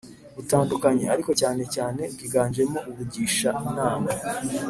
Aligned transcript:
butandukanye, 0.35 1.03
ariko 1.13 1.31
cyane 1.41 1.63
cyane 1.75 2.01
bwiganjemo 2.13 2.79
ubugisha 2.89 3.49
inama 3.67 4.09